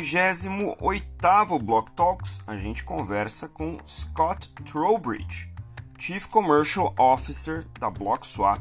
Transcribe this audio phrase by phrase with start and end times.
[0.00, 5.52] 38º Block Talks, a gente conversa com Scott Trowbridge,
[5.98, 8.60] Chief Commercial Officer da BlockSwap,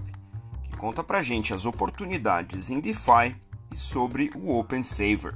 [0.64, 3.36] que conta pra gente as oportunidades em DeFi
[3.72, 5.36] e sobre o Open Saver.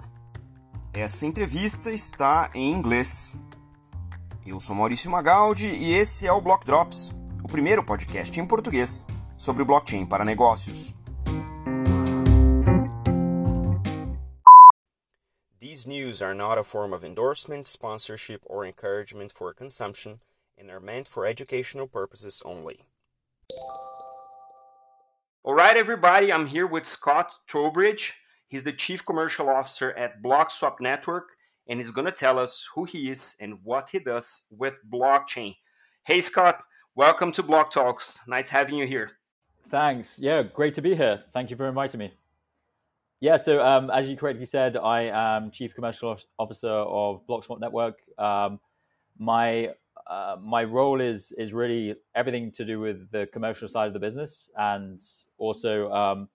[0.91, 3.31] Essa entrevista está em inglês.
[4.45, 9.07] Eu sou Maurício Magaldi e esse é o Block Drops, o primeiro podcast em português
[9.37, 10.93] sobre blockchain para negócios.
[15.83, 20.21] These news are not a form of endorsement, sponsorship, or encouragement for consumption
[20.57, 22.85] and are meant for educational purposes only.
[25.43, 28.13] All right, everybody, I'm here with Scott Trowbridge.
[28.47, 31.31] He's the Chief Commercial Officer at BlockSwap Network,
[31.67, 35.53] and he's going to tell us who he is and what he does with blockchain.
[36.05, 36.63] Hey, Scott,
[36.95, 38.21] welcome to Block Talks.
[38.25, 39.11] Nice having you here.
[39.67, 40.17] Thanks.
[40.17, 41.25] Yeah, great to be here.
[41.33, 42.13] Thank you for inviting me.
[43.23, 47.99] Yeah, so um, as you correctly said, I am Chief Commercial Officer of BlockSwap Network.
[48.17, 48.59] Um,
[49.17, 49.69] my
[50.05, 53.99] uh, my role is is really everything to do with the commercial side of the
[53.99, 54.99] business, and
[55.37, 56.27] also um,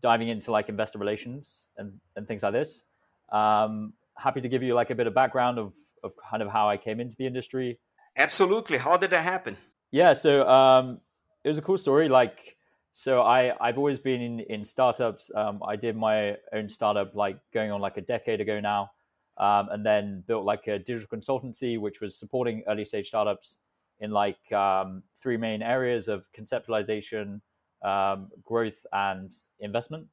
[0.00, 2.84] diving into like investor relations and, and things like this.
[3.30, 6.66] Um, happy to give you like a bit of background of of kind of how
[6.66, 7.78] I came into the industry.
[8.16, 8.78] Absolutely.
[8.78, 9.58] How did that happen?
[9.90, 10.98] Yeah, so um,
[11.44, 12.08] it was a cool story.
[12.08, 12.56] Like
[12.92, 15.30] so I I've always been in in startups.
[15.34, 18.90] Um, I did my own startup like going on like a decade ago now,
[19.38, 23.58] um, and then built like a digital consultancy which was supporting early stage startups
[24.00, 27.40] in like um, three main areas of conceptualization,
[27.82, 30.06] um, growth, and investment.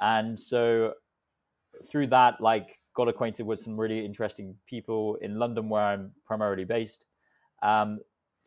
[0.00, 0.94] And so
[1.84, 6.64] through that, like got acquainted with some really interesting people in London where I'm primarily
[6.64, 7.04] based.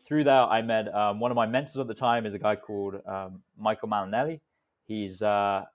[0.05, 2.55] Through that, I met um, one of my mentors at the time is a guy
[2.55, 4.39] called um, Michael Mainelli.
[4.85, 5.65] He's uh,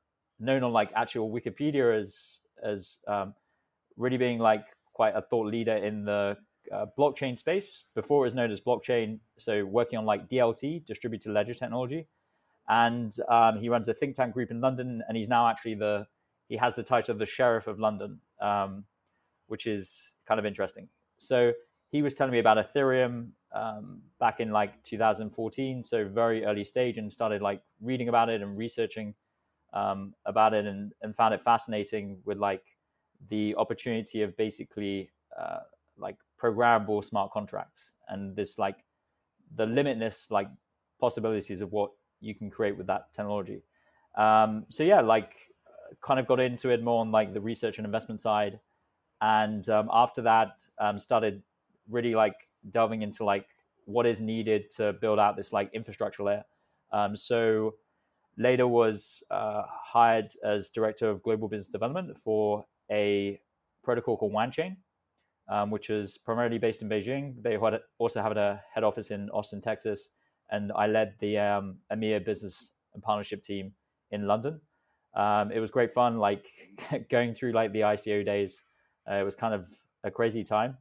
[0.41, 3.35] known on like actual Wikipedia as as um,
[3.97, 6.37] really being like quite a thought leader in the
[6.73, 7.85] uh, blockchain space.
[7.95, 12.07] Before it was known as blockchain, so working on like DLT, distributed ledger technology,
[12.69, 16.07] and um, he runs a think tank group in London, and he's now actually the
[16.49, 18.85] he has the title of the sheriff of London, um,
[19.47, 20.89] which is kind of interesting.
[21.19, 21.53] So
[21.91, 26.99] he was telling me about Ethereum um, back in like 2014, so very early stage,
[26.99, 29.15] and started like reading about it and researching
[29.73, 32.65] um, about it, and, and found it fascinating with like
[33.31, 35.61] the opportunity of basically uh,
[35.97, 38.85] like programmable smart contracts and this like
[39.57, 40.49] the limitless like
[41.01, 43.63] possibilities of what you can create with that technology.
[44.17, 45.33] Um, so yeah, like
[46.01, 48.59] kind of got into it more on like the research and investment side,
[49.21, 51.43] and um, after that um, started
[51.89, 53.47] really like delving into like
[53.87, 56.45] what is needed to build out this like infrastructure layer.
[56.93, 57.75] Um, so
[58.39, 63.41] later was uh, hired as director of global business development for a
[63.83, 64.77] protocol called WanChain,
[65.49, 67.43] um, which is primarily based in Beijing.
[67.43, 70.11] They had, also have a head office in Austin, Texas,
[70.51, 73.73] and I led the um, EMEA business and partnership team
[74.11, 74.61] in London.
[75.15, 76.47] Um, it was great fun, like
[77.11, 78.63] going through like the ICO days.
[79.09, 79.67] Uh, it was kind of
[80.03, 80.77] a crazy time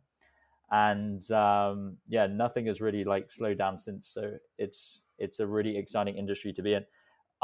[0.73, 4.09] and um, yeah, nothing has really like slowed down since.
[4.09, 6.83] So it's it's a really exciting industry to be in.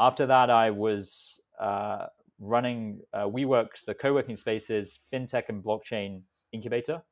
[0.00, 2.06] After that, I was uh,
[2.40, 7.02] running uh, WeWorks, the co-working spaces, fintech and blockchain incubator.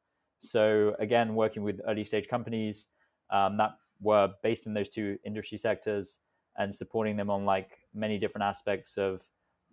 [0.41, 2.89] So again, working with early stage companies
[3.31, 3.71] um, that
[4.01, 6.19] were based in those two industry sectors
[6.57, 9.23] and supporting them on like many different aspects of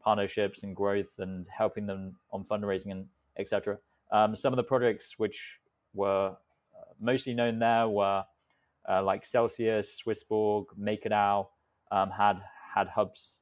[0.04, 3.08] partnerships and growth and helping them on fundraising and
[3.40, 3.80] etc.
[4.12, 5.60] Um, some of the projects which
[5.96, 8.24] were uh, mostly known there were
[8.88, 11.48] uh, like Celsius, Swissborg, MakerDAO
[11.92, 12.40] um, had
[12.76, 13.42] had hubs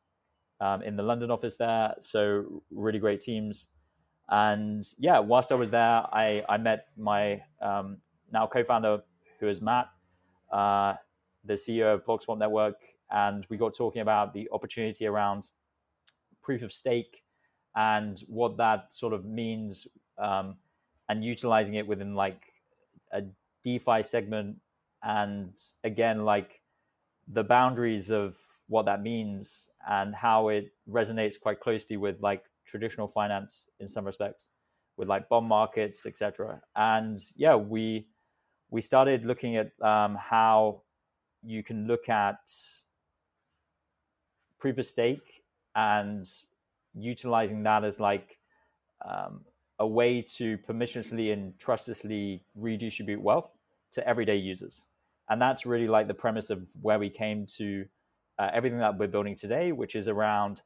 [0.62, 1.94] um, in the London office there.
[2.00, 3.68] So really great teams.
[4.30, 7.98] And yeah, whilst I was there, I, I met my um,
[8.32, 9.02] now co-founder,
[9.40, 9.90] who is Matt,
[10.52, 10.94] uh,
[11.44, 12.78] the CEO of BlockSwap Network,
[13.12, 15.50] and we got talking about the opportunity around
[16.42, 17.24] proof of stake
[17.76, 19.88] and what that sort of means
[20.18, 20.56] um,
[21.10, 22.42] and utilizing it within like
[23.12, 23.24] a
[23.64, 24.58] DeFi segment,
[25.04, 25.52] and
[25.84, 26.62] again, like
[27.28, 28.36] the boundaries of
[28.68, 34.06] what that means and how it resonates quite closely with like traditional finance in some
[34.06, 34.50] respects,
[34.98, 36.62] with like bond markets, etc.
[36.76, 38.08] And yeah, we
[38.70, 40.82] we started looking at um, how
[41.44, 42.40] you can look at
[44.60, 45.44] proof of stake
[45.76, 46.26] and
[46.96, 48.38] utilizing that as like
[49.06, 49.42] um,
[49.84, 53.50] a way to permissionlessly and trustlessly redistribute wealth
[53.92, 54.82] to everyday users.
[55.30, 57.86] And that's really like the premise of where we came to
[58.40, 60.62] uh, everything that we're building today, which is around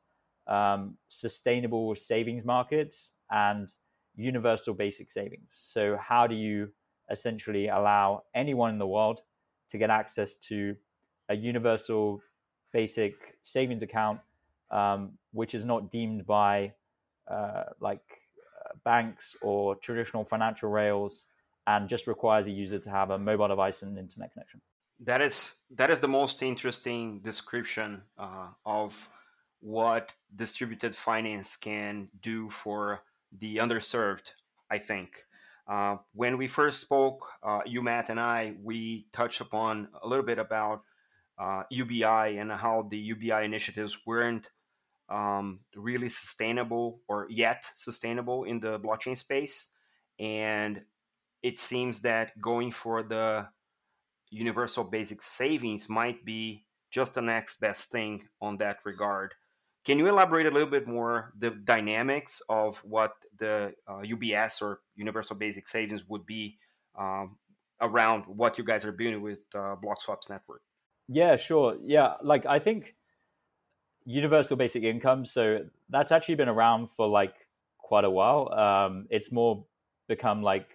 [0.45, 3.67] um, sustainable savings markets and
[4.15, 5.47] universal basic savings.
[5.49, 6.69] So, how do you
[7.09, 9.21] essentially allow anyone in the world
[9.69, 10.75] to get access to
[11.29, 12.21] a universal
[12.71, 14.19] basic savings account,
[14.69, 16.73] um, which is not deemed by
[17.27, 18.03] uh, like
[18.83, 21.25] banks or traditional financial rails
[21.67, 24.61] and just requires a user to have a mobile device and internet connection.
[25.01, 28.95] That is that is the most interesting description uh, of
[29.59, 33.01] what distributed finance can do for
[33.39, 34.31] the underserved.
[34.71, 35.09] I think
[35.67, 40.25] uh, when we first spoke, uh, you Matt and I, we touched upon a little
[40.25, 40.83] bit about
[41.37, 44.47] uh, UBI and how the UBI initiatives weren't
[45.09, 49.67] um, really sustainable or yet sustainable in the blockchain space,
[50.19, 50.81] and
[51.43, 53.47] it seems that going for the
[54.29, 59.33] universal basic savings might be just the next best thing on that regard.
[59.85, 64.81] Can you elaborate a little bit more the dynamics of what the uh, UBS or
[64.95, 66.57] Universal Basic Savings would be
[66.97, 67.37] um,
[67.81, 70.61] around what you guys are building with uh, BlockSwap's network?
[71.07, 71.77] Yeah, sure.
[71.85, 72.95] Yeah, like I think
[74.07, 75.25] universal basic income.
[75.25, 77.35] So that's actually been around for like
[77.77, 78.51] quite a while.
[78.53, 79.65] Um, it's more
[80.07, 80.69] become like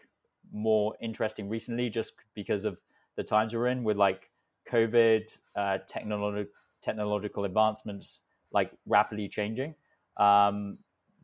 [0.52, 2.78] more interesting recently, just because of
[3.16, 4.30] the times we're in with like
[4.70, 6.52] COVID, uh, technological
[6.82, 9.74] technological advancements like rapidly changing.
[10.18, 10.78] Um,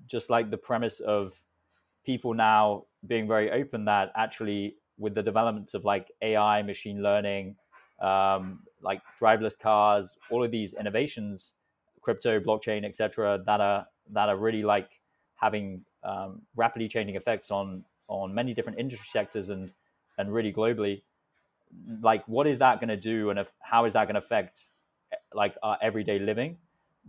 [0.07, 1.35] just like the premise of
[2.07, 7.57] people now being very open that actually with the developments of like AI, machine learning,
[8.01, 11.55] um, like driverless cars, all of these innovations,
[12.09, 14.91] crypto, blockchain, etc., that are that are really like
[15.37, 19.73] having um, rapidly changing effects on on many different industry sectors and
[20.19, 21.03] and really globally.
[22.01, 24.71] Like, what is that going to do, and if, how is that going to affect
[25.35, 26.57] like our everyday living?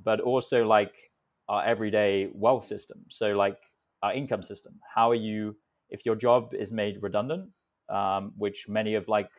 [0.03, 1.11] but also like
[1.47, 3.05] our everyday wealth system.
[3.09, 3.57] So like
[4.01, 4.79] our income system.
[4.95, 5.55] How are you
[5.89, 7.49] if your job is made redundant,
[7.89, 9.29] um, which many of like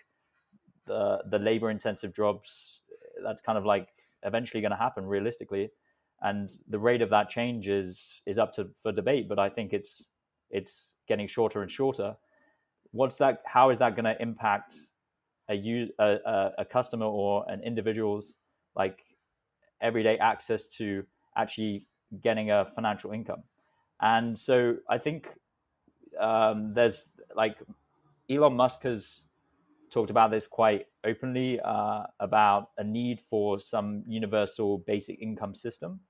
[0.87, 2.81] the the labor intensive jobs,
[3.23, 3.89] that's kind of like
[4.25, 5.71] eventually going to happen realistically,
[6.23, 9.29] and the rate of that change is is up to for debate.
[9.29, 10.09] But I think it's
[10.51, 12.17] it's getting shorter and shorter.
[12.93, 13.43] What's that?
[13.47, 14.75] How is that going to impact
[15.51, 18.37] a, a, a customer or an individual's
[18.77, 19.01] like
[19.81, 21.05] everyday access to
[21.37, 21.87] actually
[22.23, 23.43] getting a financial income.
[24.01, 25.29] And so I think
[26.19, 27.57] um, there's like
[28.29, 29.25] Elon Musk has
[29.91, 36.01] talked about this quite openly uh, about a need for some universal basic income system.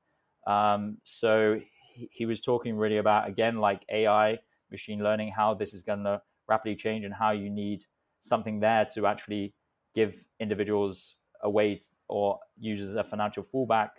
[0.46, 1.60] Um, so
[1.94, 4.38] he, he, was talking really about again like AI,
[4.70, 7.84] machine learning, how this is going to rapidly change, and how you need
[8.20, 9.54] something there to actually
[9.94, 13.90] give individuals a way or uses a financial fallback,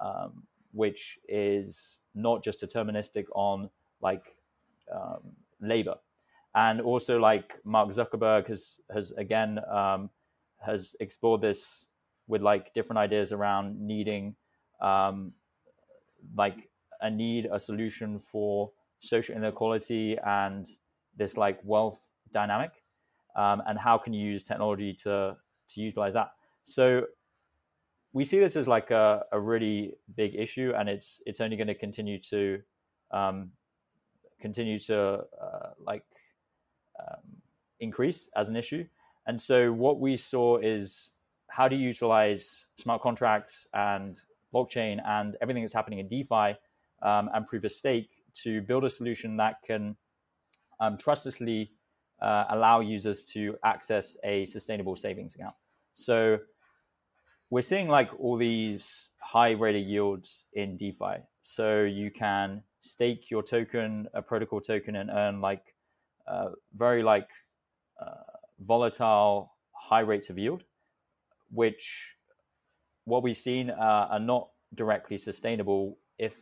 [0.00, 3.68] um, which is not just deterministic on
[4.00, 4.24] like
[4.94, 5.20] um,
[5.60, 5.96] labor.
[6.58, 10.10] And also, like Mark Zuckerberg has has again um,
[10.58, 11.86] has explored this
[12.26, 14.34] with like different ideas around needing
[14.80, 15.32] um,
[16.36, 16.68] like
[17.00, 20.66] a need a solution for social inequality and
[21.16, 22.00] this like wealth
[22.32, 22.72] dynamic
[23.36, 25.36] um, and how can you use technology to
[25.68, 26.32] to utilize that.
[26.64, 27.06] So
[28.12, 31.68] we see this as like a, a really big issue, and it's it's only going
[31.68, 32.60] to continue to
[33.12, 33.52] um,
[34.40, 36.02] continue to uh, like
[37.00, 37.22] um,
[37.80, 38.84] increase as an issue.
[39.26, 41.10] And so what we saw is
[41.48, 44.20] how to utilize smart contracts and
[44.54, 46.56] blockchain and everything that's happening in DeFi
[47.02, 48.10] um, and proof of stake
[48.42, 49.96] to build a solution that can
[50.80, 51.72] um, trustlessly
[52.20, 55.54] uh, allow users to access a sustainable savings account.
[55.94, 56.38] So
[57.50, 61.22] we're seeing like all these high rate of yields in DeFi.
[61.42, 65.74] So you can stake your token, a protocol token, and earn like
[66.74, 67.28] very like
[68.00, 70.64] uh, volatile high rates of yield,
[71.50, 72.14] which
[73.04, 76.34] what we've seen uh, are not directly sustainable if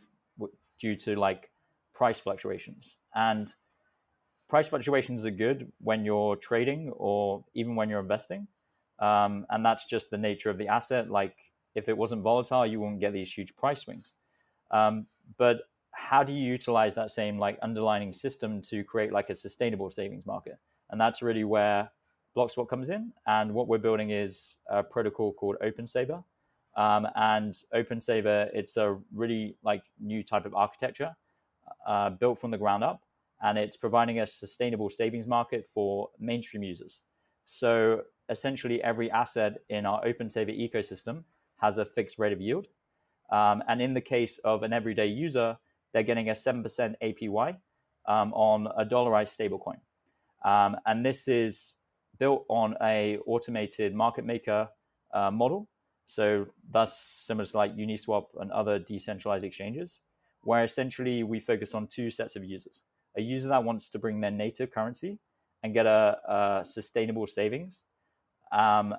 [0.79, 1.49] due to like
[1.93, 3.55] price fluctuations and
[4.47, 8.47] price fluctuations are good when you're trading or even when you're investing
[8.99, 11.09] um, and that's just the nature of the asset.
[11.09, 11.35] Like
[11.75, 14.13] if it wasn't volatile, you wouldn't get these huge price swings.
[14.71, 15.57] Um, but
[15.97, 20.25] how do you utilize that same like underlining system to create like a sustainable savings
[20.27, 20.57] market?
[20.91, 21.91] And that's really where
[22.37, 23.11] BlockSwap comes in.
[23.25, 26.23] And what we're building is a protocol called OpenSaver.
[26.77, 31.15] Um, and OpenSaver, it's a really like new type of architecture
[31.87, 33.01] uh, built from the ground up,
[33.41, 37.01] and it's providing a sustainable savings market for mainstream users.
[37.45, 41.23] So essentially every asset in our OpenSaver ecosystem
[41.57, 42.67] has a fixed rate of yield.
[43.31, 45.57] Um, and in the case of an everyday user,
[45.97, 47.57] they're getting a 7% APY
[48.07, 49.79] um, on a dollarized stablecoin.
[50.47, 51.75] Um, and this is
[52.19, 54.69] built on a automated market maker
[55.11, 55.67] uh, model.
[56.05, 60.01] So thus similar to like Uniswap and other decentralized exchanges,
[60.43, 62.83] where essentially we focus on two sets of users.
[63.17, 65.17] A user that wants to bring their native currency
[65.63, 67.81] and get a, a sustainable savings
[68.51, 68.93] um,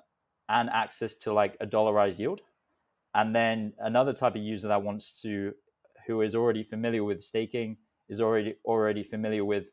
[0.49, 2.40] and access to like a dollarized yield.
[3.14, 5.55] And then another type of user that wants to,
[6.09, 7.77] who is already familiar with staking,
[8.09, 9.67] is already already familiar with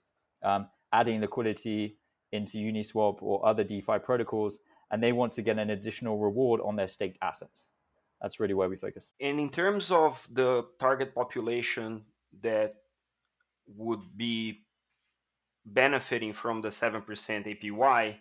[0.43, 1.97] um, adding liquidity
[2.31, 4.59] into Uniswap or other DeFi protocols,
[4.91, 7.69] and they want to get an additional reward on their staked assets.
[8.21, 9.09] That's really where we focus.
[9.19, 12.03] And in terms of the target population
[12.41, 12.75] that
[13.67, 14.61] would be
[15.65, 18.15] benefiting from the 7% APY,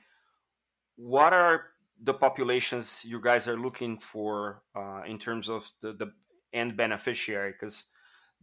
[0.97, 1.67] what are
[2.03, 6.13] the populations you guys are looking for uh, in terms of the, the
[6.53, 7.53] end beneficiary?
[7.53, 7.87] Because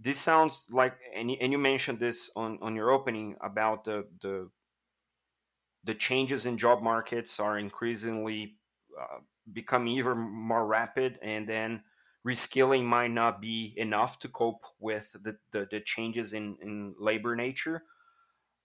[0.02, 4.08] this sounds like, and you, and you mentioned this on, on your opening about the,
[4.22, 4.50] the
[5.84, 8.56] the changes in job markets are increasingly
[9.00, 9.18] uh,
[9.52, 11.82] becoming even more rapid and then
[12.28, 17.36] reskilling might not be enough to cope with the, the, the changes in, in labor
[17.36, 17.84] nature.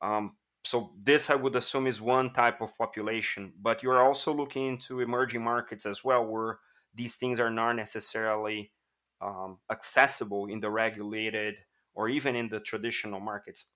[0.02, 4.66] Um, so this i would assume is one type of population but you're also looking
[4.66, 6.58] into emerging markets as well where
[6.94, 8.72] these things are not necessarily
[9.20, 11.54] um, accessible in the regulated
[11.94, 13.66] or even in the traditional markets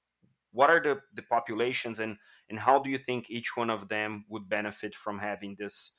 [0.53, 2.17] what are the, the populations and
[2.49, 5.93] and how do you think each one of them would benefit from having this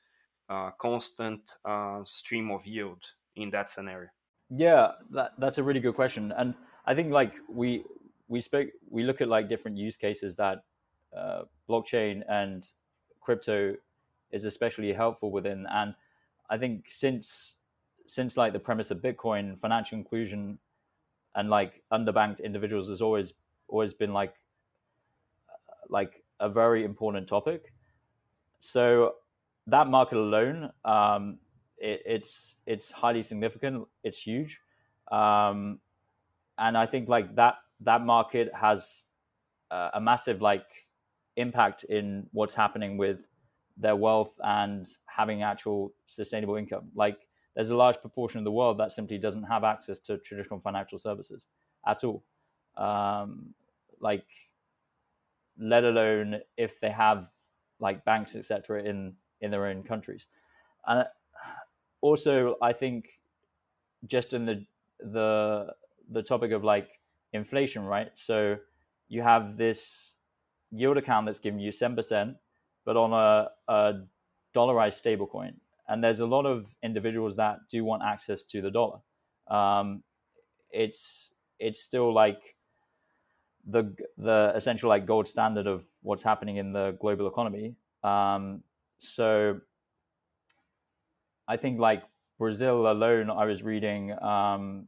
[0.49, 3.01] uh, constant uh, stream of yield
[3.37, 4.09] in that scenario?
[4.49, 6.53] Yeah, that, that's a really good question, and
[6.85, 7.85] I think like we
[8.27, 10.63] we spoke we look at like different use cases that
[11.15, 12.67] uh, blockchain and
[13.21, 13.75] crypto
[14.31, 15.95] is especially helpful within, and
[16.49, 17.55] I think since
[18.11, 20.59] since like the premise of Bitcoin, financial inclusion
[21.33, 23.35] and like underbanked individuals has always
[23.69, 24.33] always been like
[25.87, 27.71] like a very important topic.
[28.59, 29.13] So
[29.67, 31.39] that market alone, um,
[31.77, 33.87] it, it's it's highly significant.
[34.03, 34.59] It's huge,
[35.09, 35.79] um,
[36.57, 39.05] and I think like that that market has
[39.71, 40.67] uh, a massive like
[41.37, 43.25] impact in what's happening with
[43.77, 46.91] their wealth and having actual sustainable income.
[46.93, 47.17] Like
[47.55, 50.99] there's a large proportion of the world that simply doesn't have access to traditional financial
[50.99, 51.47] services
[51.87, 52.23] at all.
[52.77, 53.53] Um,
[54.01, 54.25] like
[55.59, 57.29] let alone if they have
[57.79, 60.27] like banks etc in in their own countries
[60.87, 61.05] and
[62.01, 63.19] also i think
[64.07, 64.65] just in the
[64.99, 65.67] the
[66.09, 66.99] the topic of like
[67.33, 68.57] inflation right so
[69.07, 70.13] you have this
[70.71, 72.35] yield account that's giving you 7%
[72.85, 73.93] but on a, a
[74.55, 75.53] dollarized stablecoin
[75.91, 78.99] and there's a lot of individuals that do want access to the dollar
[79.49, 80.03] um,
[80.71, 82.55] it's it's still like
[83.67, 87.75] the the essential like gold standard of what's happening in the global economy.
[88.03, 88.63] Um,
[88.99, 89.59] so
[91.47, 92.03] I think like
[92.39, 94.87] Brazil alone, I was reading um,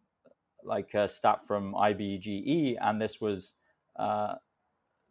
[0.64, 3.54] like a stat from IBGE, and this was
[3.98, 4.36] uh,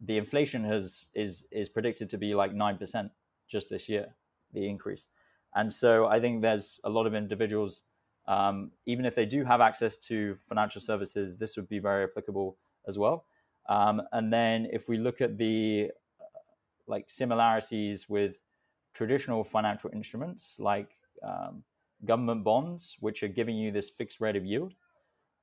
[0.01, 3.11] the inflation has is is predicted to be like nine percent
[3.47, 4.15] just this year,
[4.53, 5.07] the increase.
[5.55, 7.83] And so I think there's a lot of individuals,
[8.27, 12.57] um, even if they do have access to financial services, this would be very applicable
[12.87, 13.25] as well.
[13.69, 16.39] Um, and then if we look at the uh,
[16.87, 18.37] like similarities with
[18.93, 20.89] traditional financial instruments like
[21.23, 21.63] um,
[22.05, 24.73] government bonds, which are giving you this fixed rate of yield,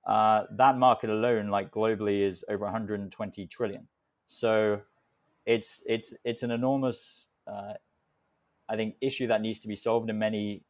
[0.06, 3.86] uh, that market alone, like globally, is over 120 trillion.
[4.26, 4.80] So
[5.46, 7.74] it's it's it's an enormous, uh,
[8.70, 10.62] I think, issue that needs to be solved in many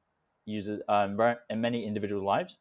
[0.46, 1.18] users um,
[1.50, 2.58] in many individual lives,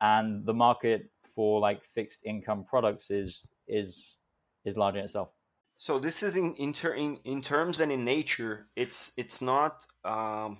[0.00, 4.16] and the market for like fixed income products is is
[4.64, 5.30] is large in itself.
[5.76, 9.86] So this is in in, ter- in, in terms and in nature, it's it's not
[10.04, 10.58] um,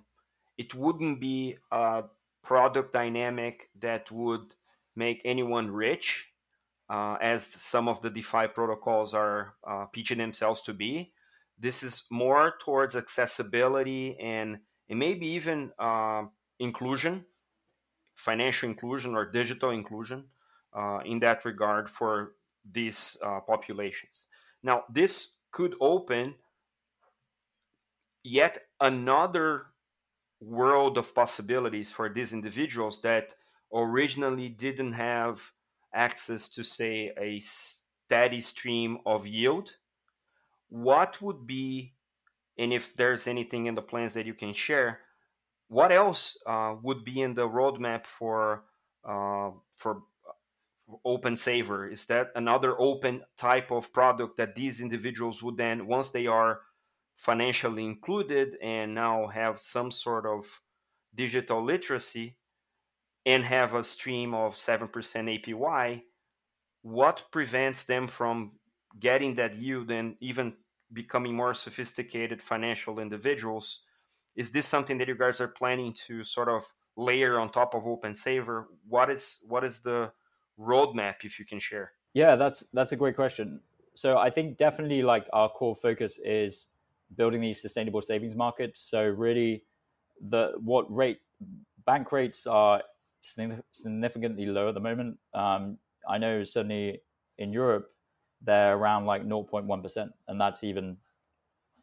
[0.58, 2.04] it wouldn't be a
[2.42, 4.54] product dynamic that would
[4.96, 6.26] make anyone rich,
[6.90, 11.12] uh, as some of the DeFi protocols are uh, pitching themselves to be.
[11.58, 14.58] This is more towards accessibility and
[14.88, 16.24] and maybe even uh,
[16.58, 17.24] inclusion,
[18.16, 20.24] financial inclusion or digital inclusion
[20.74, 22.32] uh, in that regard for
[22.70, 24.26] these uh, populations.
[24.62, 26.34] Now, this could open
[28.22, 29.66] yet another
[30.40, 33.34] world of possibilities for these individuals that
[33.72, 35.40] originally didn't have
[35.94, 39.74] access to, say, a steady stream of yield.
[40.68, 41.94] What would be,
[42.58, 45.00] and if there's anything in the plans that you can share,
[45.68, 48.64] what else uh, would be in the roadmap for
[49.04, 50.02] uh, for
[51.04, 51.88] open saver?
[51.88, 56.60] Is that another open type of product that these individuals would then once they are
[57.16, 60.46] financially included and now have some sort of
[61.14, 62.36] digital literacy
[63.26, 66.02] and have a stream of 7% APY,
[66.82, 68.52] what prevents them from
[69.00, 70.54] getting that yield and even
[70.92, 73.80] becoming more sophisticated financial individuals?
[74.36, 76.64] Is this something that you guys are planning to sort of
[76.96, 78.64] layer on top of OpenSaver?
[78.88, 80.10] What is what is the
[80.58, 81.92] roadmap if you can share?
[82.14, 83.60] Yeah, that's that's a great question.
[83.94, 86.66] So I think definitely like our core focus is
[87.16, 88.80] building these sustainable savings markets.
[88.80, 89.64] So really,
[90.30, 91.20] the what rate
[91.86, 92.82] bank rates are
[93.22, 95.18] significantly low at the moment.
[95.32, 97.00] Um, I know certainly
[97.38, 97.90] in Europe
[98.44, 100.96] they're around like 0.1 percent, and that's even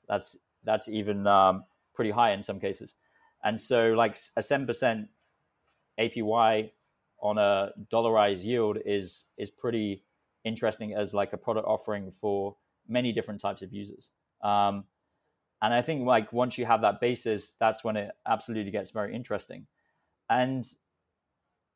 [0.08, 1.64] that's that's even um,
[1.94, 2.96] pretty high in some cases.
[3.44, 5.08] And so like a seven percent
[6.00, 6.72] APY
[7.22, 10.04] on a dollarized yield is is pretty
[10.44, 12.56] interesting as like a product offering for
[12.88, 14.12] many different types of users.
[14.44, 14.86] Um,
[15.62, 19.16] and I think like once you have that basis, that's when it absolutely gets very
[19.16, 19.68] interesting.
[20.30, 20.66] And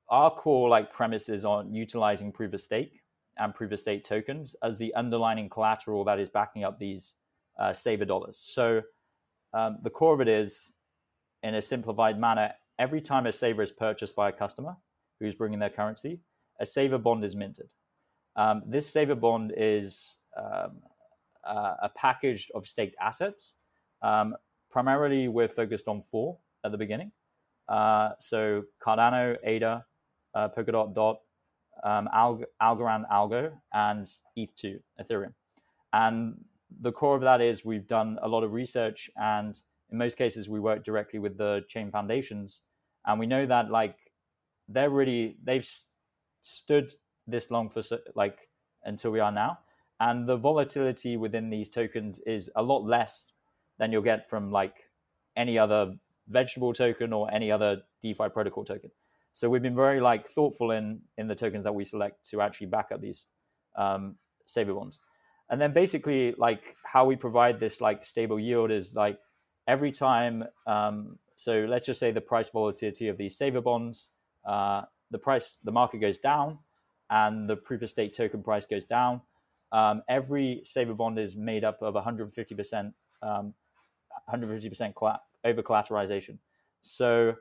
[0.09, 3.01] our core like premise is on utilizing proof of stake
[3.37, 7.15] and proof of stake tokens as the underlying collateral that is backing up these
[7.59, 8.37] uh, saver dollars.
[8.39, 8.81] So
[9.53, 10.71] um, the core of it is,
[11.43, 14.75] in a simplified manner, every time a saver is purchased by a customer
[15.19, 16.19] who's bringing their currency,
[16.59, 17.69] a saver bond is minted.
[18.35, 20.81] Um, this saver bond is um,
[21.47, 23.55] uh, a package of staked assets
[24.01, 24.35] um,
[24.69, 27.11] primarily, we're focused on four at the beginning.
[27.67, 29.83] Uh, so Cardano, ADA,
[30.35, 31.17] uh, Polkadot, Dot,
[31.83, 35.33] um, Alg- Algorand, Algo, and ETH2, Ethereum.
[35.93, 36.43] And
[36.81, 39.57] the core of that is we've done a lot of research, and
[39.91, 42.61] in most cases, we work directly with the chain foundations,
[43.05, 43.95] and we know that like
[44.67, 45.67] they're really they've
[46.41, 46.91] stood
[47.27, 47.81] this long for
[48.15, 48.49] like
[48.83, 49.59] until we are now,
[49.99, 53.27] and the volatility within these tokens is a lot less
[53.77, 54.75] than you'll get from like
[55.35, 55.93] any other
[56.27, 58.91] vegetable token or any other DeFi protocol token.
[59.35, 62.67] So we've been very like thoughtful in in the tokens that we select to actually
[62.67, 63.25] back up these
[63.75, 65.01] um, saver bonds.
[65.49, 69.19] And then basically like how we provide this like stable yield is like
[69.67, 70.45] every time.
[70.65, 74.07] Um, so let's just say the price volatility of these saver bonds,
[74.47, 76.57] uh, the price, the market goes down,
[77.09, 79.21] and the proof of stake token price goes down.
[79.73, 83.53] Um, every saver bond is made up of 150 percent um,
[84.31, 86.37] 150% over collateralization.
[86.81, 87.35] So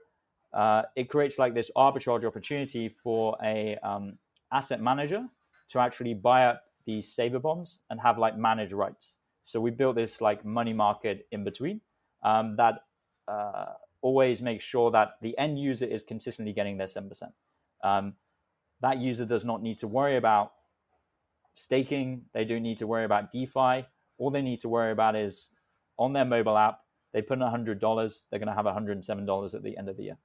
[0.55, 4.17] uh, it creates like this arbitrage opportunity for a um,
[4.53, 5.27] asset manager
[5.69, 9.17] to actually buy up these saver bonds and have like managed rights.
[9.43, 11.81] So we built this like money market in between
[12.23, 12.85] um, that
[13.27, 17.11] uh, always makes sure that the end user is consistently getting their 7%.
[17.83, 18.15] Um,
[18.81, 20.53] that user does not need to worry about
[21.55, 22.23] staking.
[22.33, 23.87] They don't need to worry about DeFi.
[24.19, 25.49] All they need to worry about is
[25.99, 26.81] on their mobile app.
[27.13, 30.19] They put in $100, they're going to have $107 at the end of the year.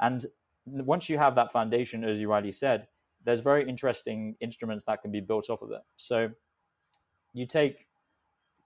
[0.00, 0.26] And
[0.66, 2.86] once you have that foundation, as you rightly said,
[3.24, 5.82] there's very interesting instruments that can be built off of it.
[5.96, 6.28] So
[7.32, 7.86] you take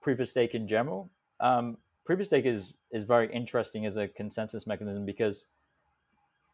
[0.01, 1.11] proof of stake in general.
[1.41, 5.47] Um, proof of stake is is very interesting as a consensus mechanism because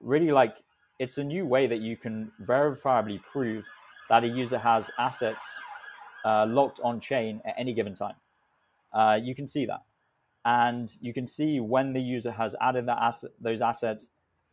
[0.01, 0.57] really like
[0.99, 3.65] it's a new way that you can verifiably prove
[4.09, 5.61] that a user has assets
[6.25, 8.15] uh, locked on chain at any given time.
[8.93, 9.83] Uh, you can see that
[10.45, 14.09] and you can see when the user has added that asset, those assets,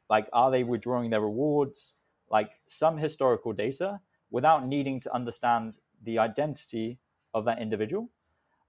[0.09, 1.95] like are they withdrawing their rewards,
[2.29, 6.99] like some historical data, without needing to understand the identity
[7.33, 8.09] of that individual.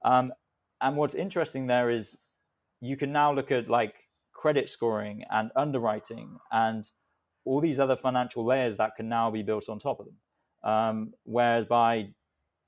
[0.05, 0.33] Um,
[0.81, 2.19] and what's interesting there is
[2.81, 3.95] you can now look at like
[4.33, 6.89] credit scoring and underwriting and
[7.45, 10.71] all these other financial layers that can now be built on top of them.
[10.71, 12.09] Um, whereas by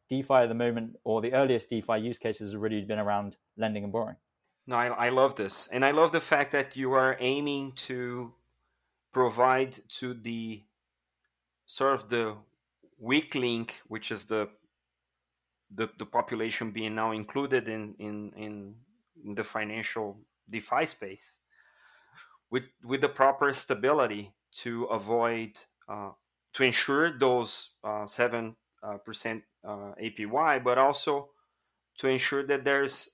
[0.08, 3.84] DeFi at the moment, or the earliest DeFi use cases have really been around lending
[3.84, 4.16] and borrowing.
[4.66, 5.68] No, I, I love this.
[5.72, 8.32] And I love the fact that you are aiming to
[9.18, 10.62] provide to the
[11.66, 12.36] sort of the
[13.00, 14.48] weak link, which is the
[15.74, 18.74] the, the population being now included in, in, in,
[19.24, 20.16] in the financial
[20.48, 21.40] DeFi space
[22.50, 25.50] with, with the proper stability to avoid,
[25.88, 26.10] uh,
[26.54, 28.94] to ensure those uh, 7% uh,
[29.68, 31.28] uh, APY, but also
[31.98, 33.10] to ensure that there's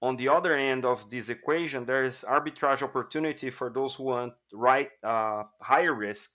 [0.00, 4.32] on the other end of this equation, there is arbitrage opportunity for those who want
[4.52, 6.30] right uh, higher risk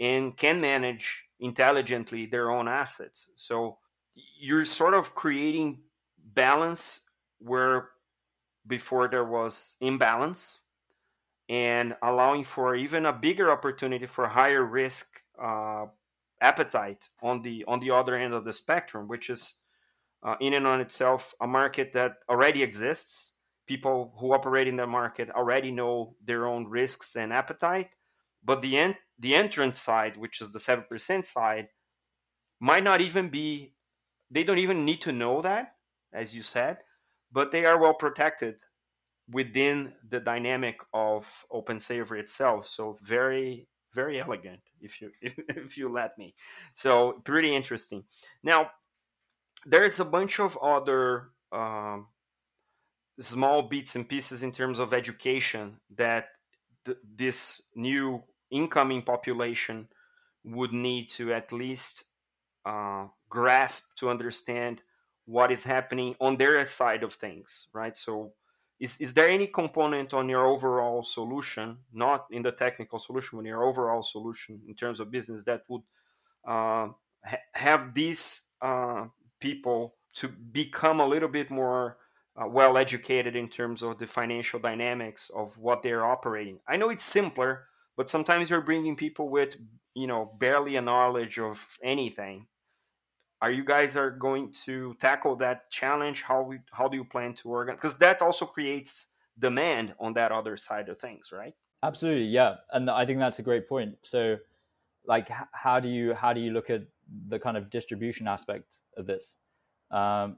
[0.00, 3.30] and can manage intelligently their own assets.
[3.36, 3.78] So
[4.14, 5.80] you're sort of creating
[6.34, 7.00] balance
[7.38, 7.90] where
[8.66, 10.60] before there was imbalance
[11.48, 15.86] and allowing for even a bigger opportunity for higher risk uh,
[16.40, 19.61] appetite on the on the other end of the spectrum, which is
[20.22, 23.34] uh, in and on itself a market that already exists.
[23.66, 27.94] People who operate in the market already know their own risks and appetite,
[28.44, 31.68] but the en- the entrance side, which is the seven percent side,
[32.60, 33.74] might not even be.
[34.30, 35.74] They don't even need to know that,
[36.12, 36.78] as you said,
[37.30, 38.60] but they are well protected
[39.30, 42.66] within the dynamic of open OpenSaver itself.
[42.66, 46.34] So very very elegant if you if you let me
[46.74, 48.02] so pretty interesting
[48.42, 48.70] now
[49.66, 52.06] there's a bunch of other um,
[53.20, 56.28] small bits and pieces in terms of education that
[56.84, 59.88] th- this new incoming population
[60.44, 62.04] would need to at least
[62.66, 64.82] uh, grasp to understand
[65.26, 67.96] what is happening on their side of things right?
[67.96, 68.32] So
[68.80, 73.46] is, is there any component on your overall solution, not in the technical solution, but
[73.46, 75.82] your overall solution in terms of business that would
[76.48, 76.88] uh,
[77.24, 79.06] ha- have these uh,
[79.42, 81.98] people to become a little bit more
[82.40, 86.58] uh, well educated in terms of the financial dynamics of what they're operating?
[86.68, 87.64] I know it's simpler,
[87.96, 89.56] but sometimes you're bringing people with
[89.94, 92.46] you know barely a knowledge of anything.
[93.42, 96.22] Are you guys are going to tackle that challenge?
[96.22, 100.30] How we how do you plan to organize because that also creates demand on that
[100.30, 101.54] other side of things right?
[101.82, 103.96] Absolutely yeah and i think that's a great point.
[104.02, 104.38] So
[105.04, 106.82] like how do you how do you look at
[107.28, 109.36] the kind of distribution aspect of this
[109.90, 110.36] um,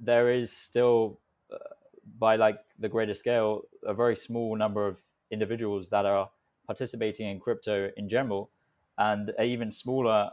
[0.00, 1.20] there is still
[1.52, 1.56] uh,
[2.18, 4.98] by like the greater scale a very small number of
[5.30, 6.30] individuals that are
[6.66, 8.50] participating in crypto in general
[8.98, 10.30] and an even smaller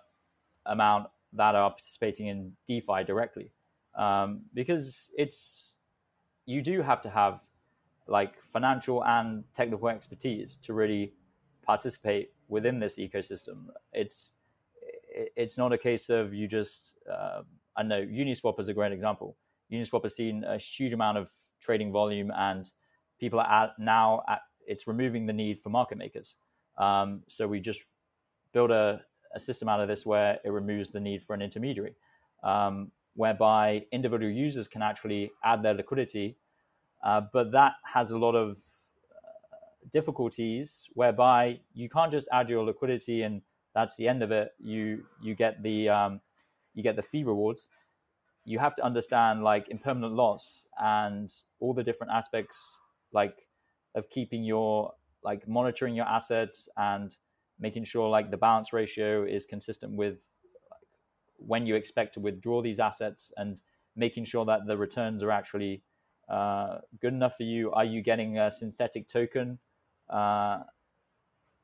[0.66, 3.52] amount that are participating in DeFi directly,
[3.98, 5.76] um, because it's
[6.46, 7.42] you do have to have
[8.08, 11.14] like financial and technical expertise to really
[11.66, 13.68] participate within this ecosystem.
[13.94, 14.34] It's
[15.12, 17.42] it's not a case of you just uh,
[17.76, 19.38] I know Uniswap is a great example.
[19.72, 22.72] Uniswap has seen a huge amount of trading volume, and
[23.20, 26.36] people are at, now at it's removing the need for market makers.
[26.78, 27.82] Um, so we just
[28.54, 29.02] build a
[29.34, 31.96] a system out of this where it removes the need for an intermediary,
[32.44, 36.38] um, whereby individual users can actually add their liquidity.
[37.04, 42.64] Uh, but that has a lot of uh, difficulties whereby you can't just add your
[42.64, 43.42] liquidity and
[43.74, 44.52] that's the end of it.
[44.60, 46.22] You you get the um,
[46.74, 47.70] you get the fee rewards.
[48.44, 52.80] You have to understand like impermanent loss and all the different aspects
[53.14, 53.48] like
[53.94, 57.16] of keeping your like monitoring your assets and
[57.60, 60.26] making sure like the balance ratio is consistent with
[60.72, 60.80] like,
[61.38, 63.62] when you expect to withdraw these assets and
[63.96, 65.84] making sure that the returns are actually
[66.30, 67.72] uh, good enough for you.
[67.72, 69.60] Are you getting a synthetic token
[70.10, 70.62] uh,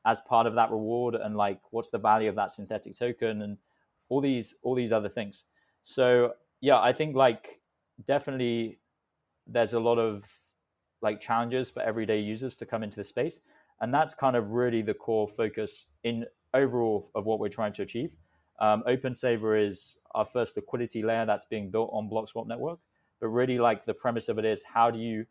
[0.04, 3.58] as part of that reward, and like what's the value of that synthetic token, and
[4.08, 5.44] all these all these other things.
[5.84, 7.60] So yeah, I think like
[8.04, 8.78] definitely
[9.46, 10.24] there's a lot of
[11.00, 13.40] like challenges for everyday users to come into the space
[13.80, 17.82] and that's kind of really the core focus in overall of what we're trying to
[17.82, 18.16] achieve.
[18.60, 22.80] Um, OpenSaver is our first liquidity layer that's being built on BlockSwap network,
[23.20, 25.26] but really like the premise of it is how do you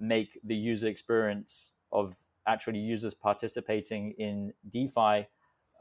[0.00, 2.14] make the user experience of
[2.48, 5.28] actually users participating in DeFi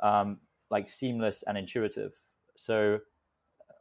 [0.04, 2.16] um, like seamless and intuitive.
[2.56, 3.00] So,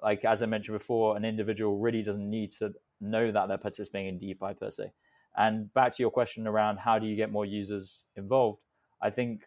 [0.03, 4.09] like as I mentioned before, an individual really doesn't need to know that they're participating
[4.09, 4.93] in DeFi per se.
[5.37, 8.61] And back to your question around how do you get more users involved,
[9.03, 9.43] I think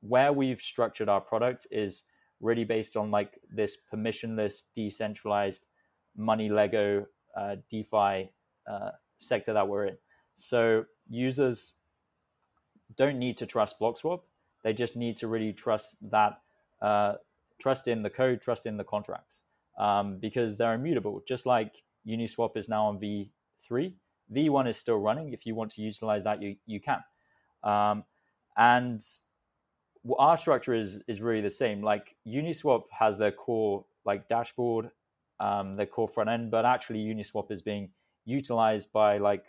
[0.00, 2.04] where we've structured our product is
[2.40, 5.66] really based on like this permissionless, decentralized
[6.16, 8.30] money Lego uh, DeFi
[8.70, 9.96] uh, sector that we're in.
[10.36, 11.72] So users
[12.96, 14.20] don't need to trust BlockSwap;
[14.62, 16.40] they just need to really trust that,
[16.82, 17.14] uh,
[17.60, 19.44] trust in the code, trust in the contracts,
[19.78, 21.22] um, because they're immutable.
[21.26, 23.96] Just like Uniswap is now on V three,
[24.34, 25.32] V1 is still running.
[25.32, 27.02] If you want to utilize that, you, you can.
[27.62, 28.04] Um,
[28.56, 29.04] and
[30.18, 31.82] our structure is is really the same.
[31.82, 34.90] Like Uniswap has their core like dashboard,
[35.40, 37.90] um, their core front end, but actually Uniswap is being
[38.24, 39.44] utilized by like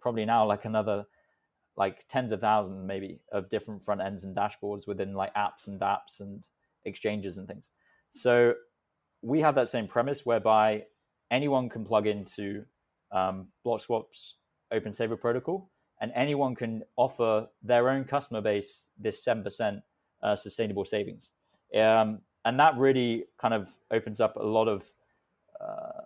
[0.00, 1.06] probably now like another
[1.80, 5.80] like tens of thousands maybe of different front ends and dashboards within like apps and
[5.80, 6.46] apps and
[6.84, 7.70] exchanges and things.
[8.10, 8.52] So
[9.22, 10.84] we have that same premise whereby
[11.30, 12.66] anyone can plug into
[13.12, 14.34] um, BlockSwap's
[14.70, 15.70] OpenSaver protocol,
[16.02, 19.80] and anyone can offer their own customer base this 7%
[20.22, 21.32] uh, sustainable savings.
[21.74, 24.84] Um, and that really kind of opens up a lot of
[25.58, 26.02] uh,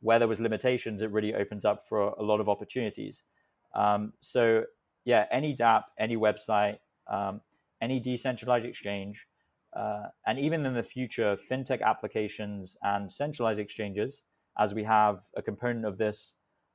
[0.00, 1.02] where there was limitations.
[1.02, 3.24] It really opens up for a lot of opportunities.
[3.74, 4.64] Um, so
[5.04, 6.78] yeah, any DApp, any website,
[7.10, 7.40] um,
[7.80, 9.26] any decentralized exchange,
[9.74, 14.24] uh, and even in the future, fintech applications and centralized exchanges,
[14.58, 16.34] as we have a component of this,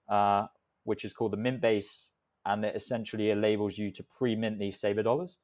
[0.10, 0.46] uh,
[0.84, 2.12] which is called the mint base,
[2.46, 5.40] and that essentially enables you to pre-mint these saver dollars.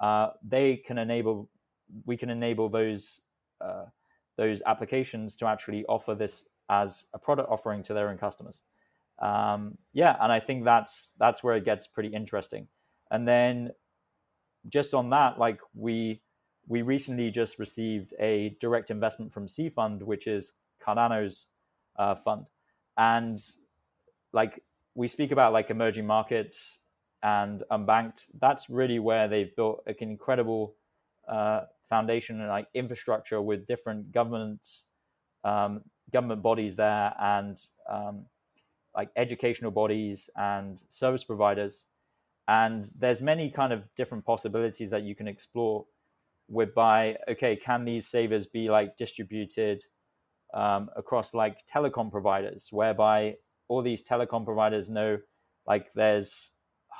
[0.00, 1.48] Uh, they can enable,
[2.04, 3.20] we can enable those
[3.60, 3.86] uh,
[4.36, 8.64] those applications to actually offer this as a product offering to their own customers.
[9.18, 12.68] Um, yeah, and I think that's that's where it gets pretty interesting.
[13.10, 13.72] And then
[14.68, 16.22] just on that, like we
[16.68, 21.46] we recently just received a direct investment from C Fund, which is Cardano's
[21.96, 22.46] uh, fund,
[22.96, 23.38] and
[24.32, 24.62] like
[24.94, 26.78] we speak about like emerging markets
[27.22, 28.26] and unbanked.
[28.40, 30.74] That's really where they've built an incredible
[31.28, 34.86] uh, foundation and like infrastructure with different governments,
[35.44, 38.26] um, government bodies there, and um,
[38.96, 41.86] like educational bodies and service providers.
[42.48, 45.84] And there's many kind of different possibilities that you can explore
[46.48, 49.84] whereby okay can these savers be like distributed
[50.54, 53.34] um, across like telecom providers whereby
[53.68, 55.18] all these telecom providers know
[55.66, 56.50] like there's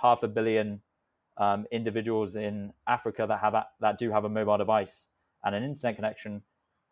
[0.03, 0.81] half a billion
[1.39, 5.09] um, individuals in africa that have a, that do have a mobile device
[5.45, 6.43] and an internet connection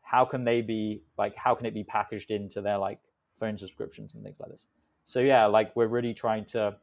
[0.03, 3.01] how can they be like how can it be packaged into their like
[3.37, 4.69] phone subscriptions and things like this
[5.05, 6.77] so yeah like we're really trying to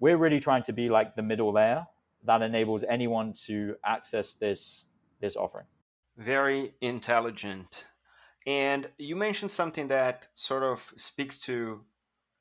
[0.00, 1.86] we're really trying to be like the middle layer
[2.24, 4.84] that enables anyone to access this
[5.20, 5.66] this offering.
[6.16, 7.84] Very intelligent.
[8.46, 11.80] And you mentioned something that sort of speaks to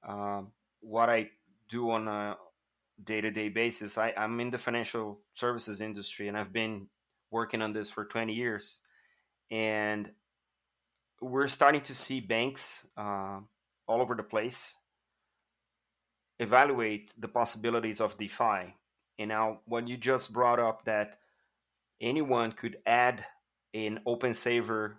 [0.08, 0.42] uh,
[0.82, 1.30] what I
[1.70, 2.38] do on a
[3.04, 3.98] day-to-day basis.
[3.98, 6.88] I, I'm in the financial services industry, and I've been
[7.30, 8.80] working on this for 20 years.
[9.52, 10.10] And
[11.20, 13.40] we're starting to see banks uh,
[13.88, 14.76] all over the place
[16.40, 18.74] evaluate the possibilities of DeFi
[19.20, 21.20] and now, when you just brought up that
[22.00, 23.26] anyone could add
[23.74, 24.98] an open saver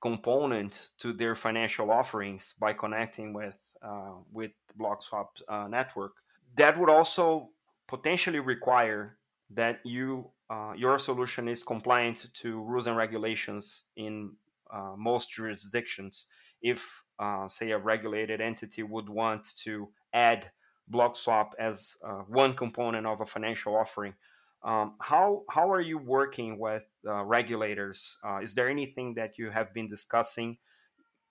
[0.00, 6.12] component to their financial offerings by connecting with uh, with BlockSwap uh, network,
[6.56, 7.50] that would also
[7.86, 9.18] potentially require
[9.50, 14.32] that you uh, your solution is compliant to rules and regulations in
[14.70, 16.26] uh, most jurisdictions.
[16.64, 20.50] If uh, say a regulated entity would want to add
[20.92, 24.14] BlockSwap as uh, one component of a financial offering.
[24.62, 28.16] Um, how how are you working with uh, regulators?
[28.26, 30.56] Uh, is there anything that you have been discussing,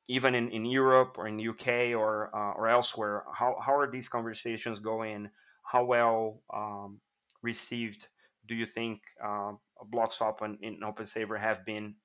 [0.07, 3.23] even in, in Europe or in the UK or uh, or elsewhere?
[3.33, 5.29] How how are these conversations going?
[5.63, 6.99] How well um,
[7.41, 8.07] received
[8.47, 9.53] do you think uh,
[9.91, 11.95] BlockSwap and, and OpenSaver have been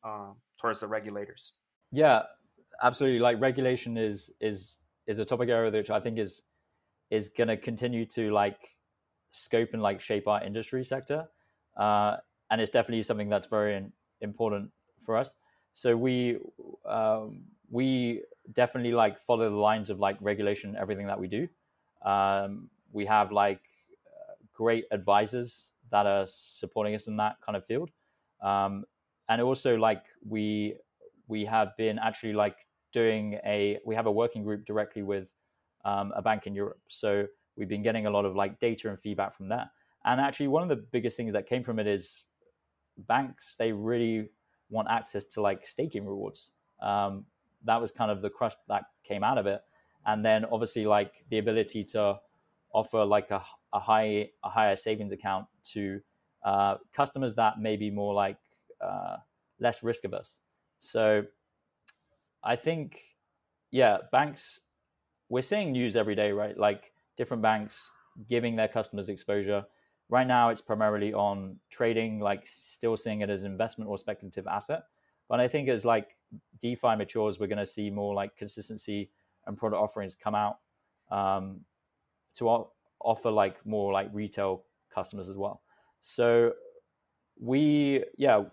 [0.60, 1.52] towards the regulators?
[1.90, 2.22] Yeah,
[2.82, 3.20] absolutely.
[3.20, 6.42] Like regulation is is is a topic area which I think is
[7.10, 8.76] is going to continue to like
[9.32, 11.28] scope and like shape our industry sector.
[11.76, 12.16] Uh,
[12.50, 13.84] and it's definitely something that's very
[14.20, 15.36] important for us.
[15.74, 16.38] So we
[16.86, 21.48] um, we definitely like follow the lines of like regulation, everything that we do.
[22.04, 23.60] Um, we have like
[24.52, 27.90] great advisors that are supporting us in that kind of field,
[28.42, 28.84] um,
[29.28, 30.76] and also like we
[31.28, 32.56] we have been actually like
[32.98, 35.28] doing a we have a working group directly with
[35.84, 36.80] um, a bank in Europe.
[36.88, 39.66] So we've been getting a lot of like data and feedback from that.
[40.04, 42.24] And actually, one of the biggest things that came from it is
[42.96, 43.56] banks.
[43.56, 44.30] They really
[44.70, 46.52] want access to like staking rewards.
[46.80, 47.24] Um,
[47.64, 49.60] that was kind of the crush that came out of it.
[50.06, 52.18] And then obviously like the ability to
[52.72, 56.00] offer like a, a high a higher savings account to
[56.44, 58.38] uh, customers that may be more like
[58.80, 59.16] uh,
[59.58, 60.38] less risk averse.
[60.78, 61.24] So
[62.44, 63.00] I think
[63.70, 64.60] yeah, banks
[65.28, 66.56] we're seeing news every day, right?
[66.56, 67.90] Like different banks
[68.28, 69.64] giving their customers exposure.
[70.08, 74.84] Right now, it's primarily on trading, like still seeing it as investment or speculative asset.
[75.28, 76.16] But I think as like
[76.60, 79.10] DeFi matures, we're going to see more like consistency
[79.46, 80.60] and product offerings come out
[81.10, 81.60] um,
[82.36, 85.60] to o- offer like more like retail customers as well.
[86.00, 86.52] So
[87.38, 88.44] we, yeah,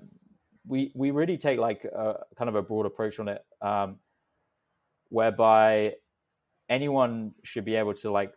[0.67, 3.97] we we really take like a kind of a broad approach on it, um,
[5.09, 5.93] whereby
[6.69, 8.33] anyone should be able to like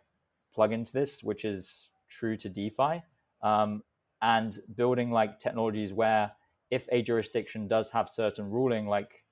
[0.53, 3.03] plug into this, which is true to DeFi,
[3.43, 3.83] um,
[4.21, 6.31] and building like technologies where
[6.71, 9.23] if a jurisdiction does have certain ruling like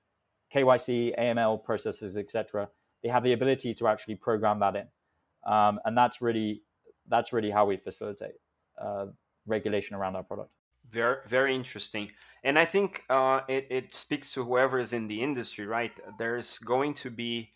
[0.54, 2.68] KYC, AML processes, etc.,
[3.02, 6.62] they have the ability to actually program that in, um, and that's really
[7.08, 8.34] that's really how we facilitate
[8.80, 9.06] uh,
[9.46, 10.50] regulation around our product.
[10.90, 12.10] Very very interesting.
[12.44, 15.92] And I think uh, it, it speaks to whoever is in the industry, right?
[16.18, 17.52] There's going to be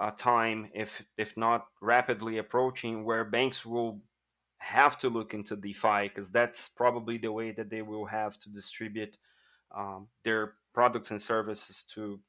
[0.00, 4.00] a time, if if not rapidly approaching, where banks will
[4.58, 8.48] have to look into DeFi because that's probably the way that they will have to
[8.50, 9.16] distribute
[9.76, 12.20] um, their products and services to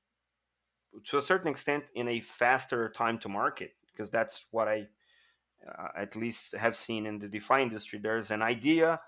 [1.05, 4.87] to a certain extent in a faster time to market because that's what I
[5.67, 7.99] uh, at least have seen in the DeFi industry.
[7.99, 8.99] There's an idea,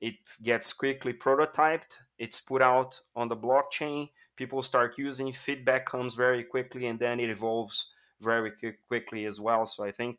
[0.00, 6.14] it gets quickly prototyped, it's put out on the blockchain, people start using, feedback comes
[6.14, 8.52] very quickly, and then it evolves very
[8.88, 9.66] quickly as well.
[9.66, 10.18] So I think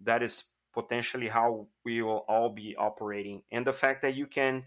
[0.00, 3.42] that is potentially how we will all be operating.
[3.52, 4.64] And the fact that you can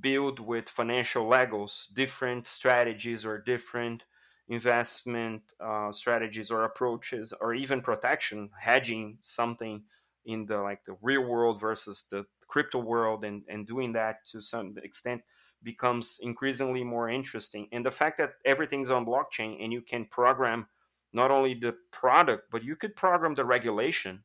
[0.00, 4.02] build with financial Legos different strategies or different
[4.48, 9.82] investment uh, strategies or approaches or even protection hedging something
[10.24, 14.40] in the like the real world versus the crypto world and and doing that to
[14.40, 15.22] some extent
[15.62, 17.68] becomes increasingly more interesting.
[17.72, 20.66] And the fact that everything's on blockchain and you can program
[21.12, 24.22] not only the product but you could program the regulation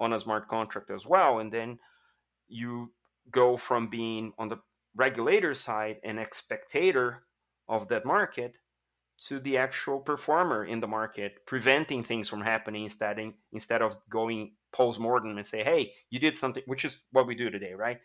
[0.00, 1.38] on a smart contract as well.
[1.38, 1.78] And then
[2.48, 2.92] you
[3.30, 4.58] go from being on the
[4.96, 7.22] regulator side an spectator
[7.68, 8.58] of that market
[9.28, 13.18] to the actual performer in the market, preventing things from happening instead
[13.52, 17.34] instead of going post mortem and say, "Hey, you did something," which is what we
[17.34, 18.00] do today, right?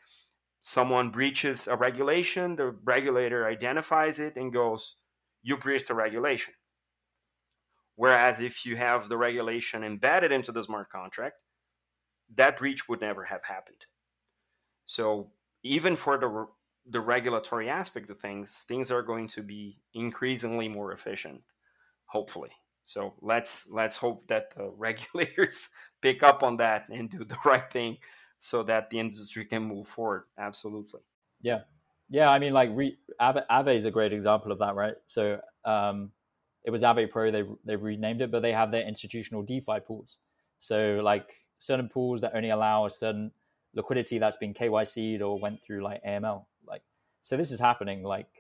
[0.62, 4.98] Someone breaches a regulation, the regulator identifies it and goes,
[5.44, 6.54] "You breached a regulation."
[7.96, 11.44] Whereas if you have the regulation embedded into the smart contract,
[12.36, 13.86] that breach would never have happened.
[14.86, 15.32] So
[15.64, 16.48] even for the
[16.90, 21.44] the regulatory aspect of things, things are going to be increasingly more efficient,
[22.06, 22.52] hopefully.
[22.88, 25.70] So let's let's hope that the regulators
[26.02, 27.98] pick up on that and do the right thing,
[28.40, 30.24] so that the industry can move forward.
[30.40, 31.02] Absolutely.
[31.42, 31.60] Yeah,
[32.10, 32.30] yeah.
[32.30, 34.96] I mean, like re- Aave, Aave is a great example of that, right?
[35.06, 36.12] So um,
[36.64, 37.30] it was Aave Pro.
[37.30, 40.18] They they renamed it, but they have their institutional DeFi pools.
[40.60, 43.32] So like certain pools that only allow a certain
[43.74, 46.46] liquidity that's been KYC'd or went through like AML.
[46.66, 46.84] Like,
[47.22, 48.02] so this is happening.
[48.02, 48.37] Like,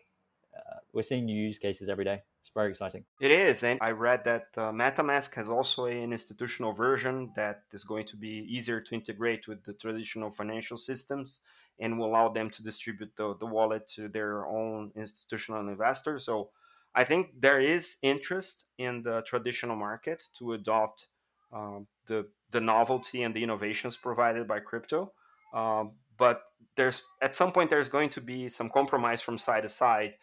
[0.58, 2.22] uh, we're seeing new use cases every day.
[2.40, 3.04] It's very exciting.
[3.20, 7.84] It is, and I read that uh, MetaMask has also an institutional version that is
[7.84, 11.40] going to be easier to integrate with the traditional financial systems
[11.80, 16.26] and will allow them to distribute the, the wallet to their own institutional investors.
[16.26, 16.50] So
[16.96, 21.08] I think there is interest in the traditional market to adopt
[21.54, 25.12] um, the the novelty and the innovations provided by crypto.
[25.54, 26.44] Um, but
[26.76, 30.16] there's at some point there's going to be some compromise from side to side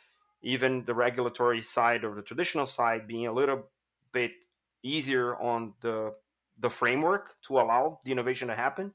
[0.45, 3.65] even the regulatory side or the traditional side being a little
[4.13, 4.33] bit
[4.83, 6.15] easier on the
[6.61, 8.93] the framework to allow the innovation to happen.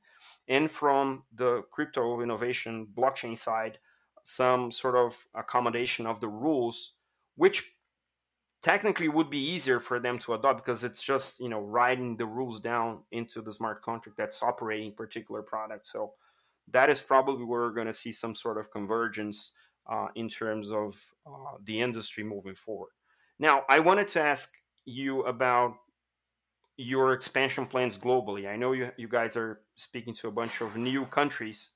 [0.47, 3.79] And from the crypto innovation blockchain side
[4.23, 6.93] some sort of accommodation of the rules
[7.35, 7.71] which
[8.61, 12.25] technically would be easier for them to adopt because it's just you know writing the
[12.25, 16.13] rules down into the smart contract that's operating particular product so
[16.71, 19.53] that is probably where we're going to see some sort of convergence
[19.89, 22.91] uh, in terms of uh, the industry moving forward.
[23.39, 24.49] Now, I wanted to ask
[24.85, 25.73] you about
[26.77, 28.47] your expansion plans globally.
[28.47, 31.71] I know you, you guys are speaking to a bunch of new countries.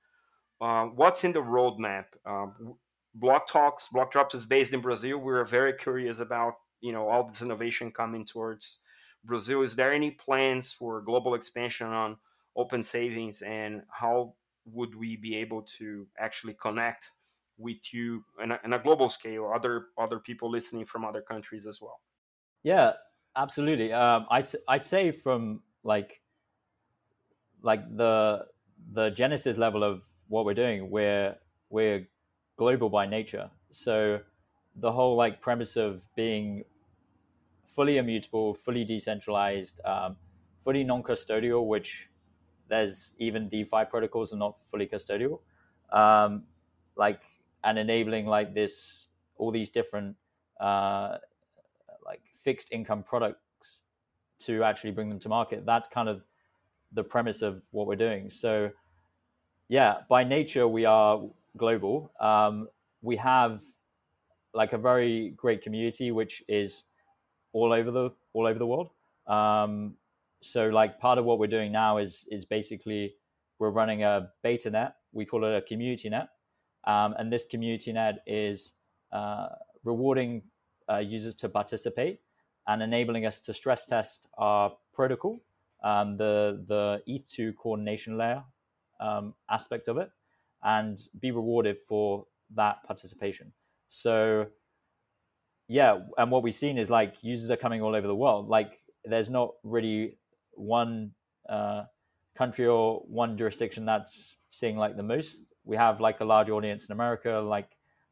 [0.62, 2.06] Uh, what's in the roadmap?
[2.26, 2.76] Um,
[3.15, 5.17] Block Talks, Block Drops is based in Brazil.
[5.17, 8.80] We're very curious about you know all this innovation coming towards
[9.23, 9.62] Brazil.
[9.62, 12.17] Is there any plans for global expansion on
[12.56, 14.34] open savings, and how
[14.65, 17.10] would we be able to actually connect
[17.58, 21.80] with you in a, a global scale other other people listening from other countries as
[21.82, 22.02] well.
[22.63, 22.94] Yeah
[23.36, 23.92] absolutely.
[23.92, 26.22] Um, I, i'd say from like
[27.62, 28.46] like the
[28.92, 31.36] the genesis level of what we're doing we're
[31.70, 32.08] we're
[32.58, 33.50] global by nature.
[33.72, 34.20] So
[34.76, 36.63] the whole like premise of being
[37.68, 40.18] fully immutable fully decentralized um,
[40.60, 42.08] fully non-custodial which
[42.68, 45.42] there's even DeFi protocols are not fully custodial,
[45.92, 46.44] um,
[46.96, 47.22] like
[47.63, 50.15] and enabling like this all these different
[50.60, 51.17] uh,
[52.06, 53.82] like fixed income products
[54.39, 55.65] to actually bring them to market.
[55.65, 56.23] That's kind of
[56.91, 58.30] the premise of what we're doing.
[58.30, 58.70] So
[59.70, 61.22] yeah, by nature we are
[61.57, 62.11] global.
[62.20, 62.68] Um,
[63.01, 63.61] we have
[64.53, 66.84] like a very great community which is
[67.53, 68.89] all over the all over the world.
[69.28, 69.95] Um,
[70.41, 73.16] so like part of what we're doing now is is basically
[73.59, 74.95] we're running a beta net.
[75.14, 76.30] We call it a community net,
[76.86, 78.74] um, and this community net is
[79.12, 79.50] uh,
[79.84, 80.44] rewarding
[80.90, 82.20] uh, users to participate
[82.68, 85.42] and enabling us to stress test our protocol,
[85.84, 88.44] um, the the ETH2 coordination layer
[89.00, 90.10] um, aspect of it,
[90.64, 92.26] and be rewarded for
[92.56, 93.52] that participation.
[93.88, 94.48] So
[95.68, 98.48] yeah, and what we've seen is like users are coming all over the world.
[98.48, 100.18] Like there's not really
[100.52, 101.12] one
[101.50, 101.84] uh,
[102.36, 105.44] country or one jurisdiction that's seeing like the most.
[105.66, 107.70] We have like a large audience in America, like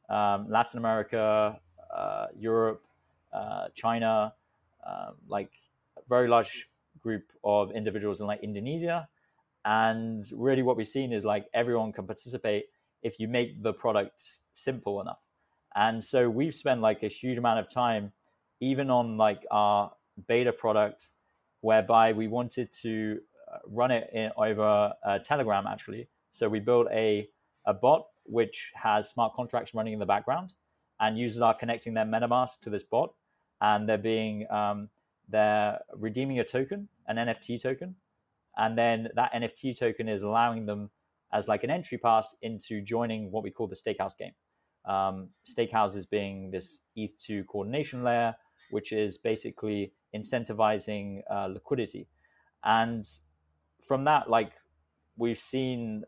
[0.09, 1.59] um, Latin America,
[1.93, 2.83] uh, Europe,
[3.33, 4.33] uh, China,
[4.85, 5.51] uh, like
[5.97, 6.69] a very large
[7.01, 9.07] group of individuals in like Indonesia.
[9.65, 12.65] And really, what we've seen is like everyone can participate
[13.03, 14.23] if you make the product
[14.53, 15.19] simple enough.
[15.75, 18.11] And so we've spent like a huge amount of time,
[18.59, 19.91] even on like our
[20.27, 21.09] beta product,
[21.61, 23.21] whereby we wanted to
[23.51, 26.07] uh, run it in, over uh, Telegram actually.
[26.31, 27.29] So we built a
[27.65, 30.53] a bot which has smart contracts running in the background,
[30.99, 33.13] and users are connecting their MetaMask to this bot,
[33.61, 34.89] and they're being um,
[35.29, 37.95] they're redeeming a token, an NFT token,
[38.57, 40.89] and then that NFT token is allowing them
[41.33, 44.33] as like an entry pass into joining what we call the stakehouse game.
[44.85, 48.35] Um, Stakehouses being this ETH2 coordination layer,
[48.71, 52.07] which is basically incentivizing uh, liquidity.
[52.63, 53.07] And
[53.83, 54.53] from that, like
[55.17, 56.03] we've seen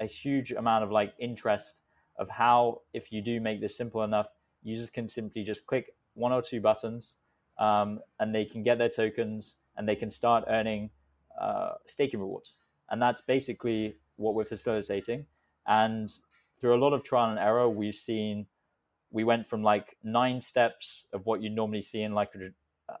[0.00, 1.76] a huge amount of like interest
[2.18, 4.28] of how if you do make this simple enough,
[4.62, 7.16] users can simply just click one or two buttons
[7.58, 10.90] um, and they can get their tokens and they can start earning
[11.40, 12.56] uh, staking rewards.
[12.90, 15.26] And that's basically what we're facilitating.
[15.66, 16.12] And
[16.60, 18.46] through a lot of trial and error, we've seen
[19.10, 22.30] we went from like nine steps of what you normally see in like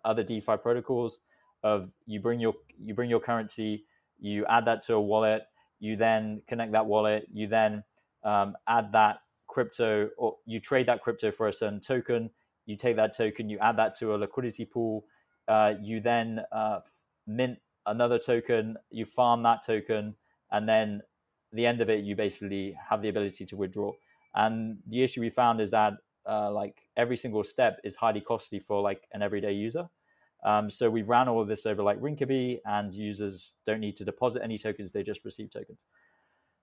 [0.04, 1.20] other DeFi protocols
[1.62, 3.84] of you bring your you bring your currency,
[4.20, 5.42] you add that to a wallet,
[5.84, 7.84] you then connect that wallet, you then
[8.24, 12.30] um, add that crypto or you trade that crypto for a certain token,
[12.64, 15.04] you take that token, you add that to a liquidity pool,
[15.46, 16.80] uh, you then uh,
[17.26, 20.14] mint another token, you farm that token,
[20.50, 21.02] and then
[21.52, 23.92] the end of it, you basically have the ability to withdraw.
[24.34, 25.92] And the issue we found is that
[26.26, 29.90] uh, like every single step is highly costly for like an everyday user.
[30.44, 34.04] Um, so we've ran all of this over like Rinkeby, and users don't need to
[34.04, 35.78] deposit any tokens; they just receive tokens.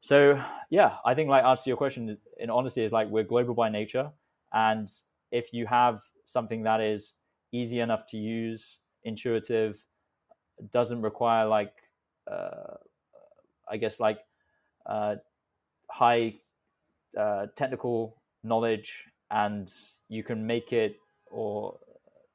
[0.02, 3.70] So yeah, I think like answer your question in honesty is like we're global by
[3.70, 4.12] nature,
[4.54, 4.92] and
[5.32, 7.16] if you have something that is
[7.52, 9.86] easy enough to use, intuitive,
[10.72, 11.74] doesn't require like
[12.32, 12.76] uh,
[13.70, 14.20] I guess like
[14.86, 15.16] uh,
[15.90, 16.36] high
[17.18, 19.72] uh, technical knowledge and
[20.10, 20.98] you can make it
[21.30, 21.78] or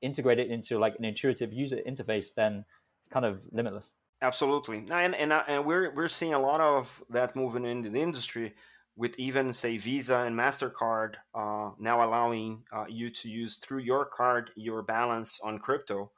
[0.03, 2.65] integrate it into like an intuitive user interface, then
[3.01, 3.93] it's kind of limitless.
[4.23, 8.01] Absolutely, and and, uh, and we're we're seeing a lot of that moving in the
[8.01, 8.55] industry
[8.97, 14.07] with even say Visa and Mastercard uh, now allowing uh, you to use through your
[14.07, 16.11] card your balance on crypto,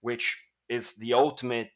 [0.00, 0.36] which
[0.68, 1.70] is the ultimate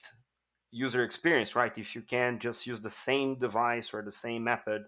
[0.70, 1.76] user experience, right?
[1.78, 4.82] If you can just use the same device or the same method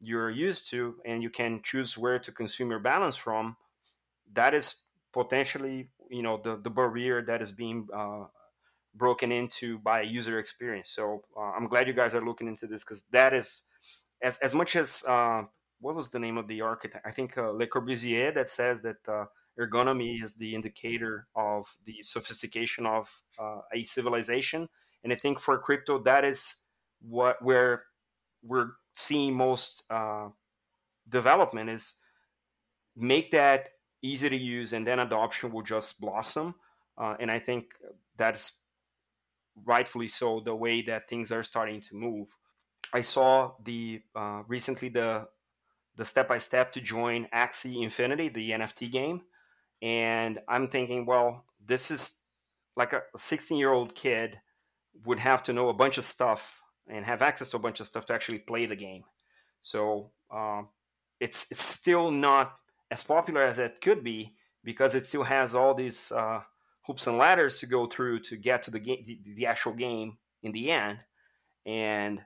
[0.00, 3.56] you're used to, and you can choose where to consume your balance from,
[4.34, 4.76] that is
[5.12, 8.24] potentially, you know, the, the barrier that is being uh,
[8.94, 10.90] broken into by user experience.
[10.90, 13.62] So uh, I'm glad you guys are looking into this because that is,
[14.22, 15.42] as as much as uh,
[15.80, 17.04] what was the name of the architect?
[17.06, 19.26] I think uh, Le Corbusier that says that uh,
[19.60, 24.68] ergonomy is the indicator of the sophistication of uh, a civilization
[25.04, 26.56] and I think for crypto, that is
[27.06, 27.84] what where
[28.42, 30.28] we're seeing most uh,
[31.08, 31.94] development is
[32.96, 33.68] make that
[34.04, 36.54] easy to use, and then adoption will just blossom.
[36.98, 37.72] Uh, and I think
[38.16, 38.52] that's
[39.64, 42.28] rightfully so the way that things are starting to move.
[42.92, 45.26] I saw the uh, recently the
[45.96, 49.22] the step by step to join Axie Infinity, the NFT game,
[49.80, 52.18] and I'm thinking, well, this is
[52.76, 54.38] like a 16 year old kid
[55.06, 57.86] would have to know a bunch of stuff and have access to a bunch of
[57.86, 59.04] stuff to actually play the game.
[59.60, 60.68] So um,
[61.20, 62.58] it's it's still not
[62.94, 64.32] as popular as it could be
[64.62, 66.40] because it still has all these uh,
[66.86, 70.16] hoops and ladders to go through to get to the game, the, the actual game
[70.44, 70.98] in the end,
[71.66, 72.20] and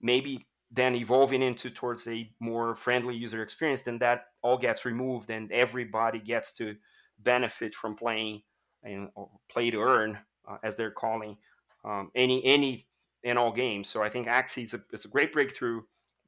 [0.00, 5.30] maybe then evolving into towards a more friendly user experience, then that all gets removed
[5.30, 6.76] and everybody gets to
[7.18, 8.40] benefit from playing
[8.84, 9.08] and
[9.50, 10.16] play to earn,
[10.48, 11.36] uh, as they're calling
[11.84, 12.86] um, any any
[13.24, 13.88] in all games.
[13.88, 15.82] So I think Axie is a, is a great breakthrough.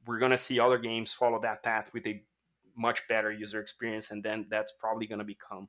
[0.05, 2.21] We're going to see other games follow that path with a
[2.79, 5.67] much better user experience, and then that's probably going to become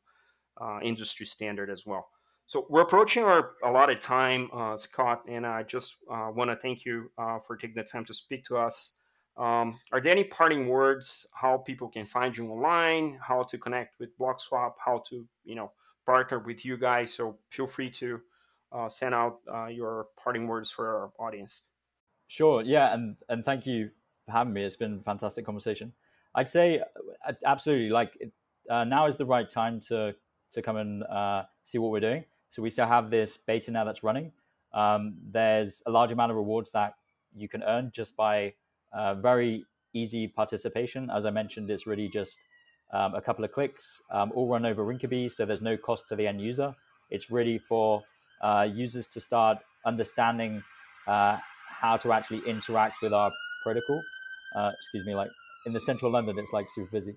[0.61, 2.09] uh, industry standard as well.
[2.47, 6.85] So we're approaching our allotted time, uh, Scott, and I just uh, want to thank
[6.85, 8.95] you uh, for taking the time to speak to us.
[9.37, 11.27] Um, are there any parting words?
[11.33, 13.19] How people can find you online?
[13.23, 14.73] How to connect with BlockSwap?
[14.85, 15.71] How to you know
[16.05, 17.15] partner with you guys?
[17.15, 18.21] So feel free to
[18.73, 21.63] uh, send out uh, your parting words for our audience.
[22.27, 22.63] Sure.
[22.63, 23.91] Yeah, and and thank you
[24.27, 24.65] for having me.
[24.65, 25.93] It's been a fantastic conversation.
[26.35, 26.81] I'd say
[27.27, 27.91] uh, absolutely.
[27.91, 28.13] Like
[28.69, 30.15] uh, now is the right time to
[30.53, 32.25] to come and uh, see what we're doing.
[32.49, 34.33] So we still have this beta now that's running.
[34.73, 36.95] um, there's a large amount of rewards that
[37.35, 38.55] you can earn just by
[38.93, 41.11] uh, very easy participation.
[41.11, 42.39] As I mentioned, it's really just
[42.93, 46.17] um, a couple of clicks, um, all run over Rinkeby, so there's no cost to
[46.17, 46.75] the end user.
[47.11, 48.03] It's really for
[48.41, 50.63] uh, users to start understanding
[51.07, 53.31] uh, how to actually interact with our
[53.63, 54.01] protocol.
[54.79, 55.31] Excuse me, like
[55.67, 57.17] in the central London, it's like super busy.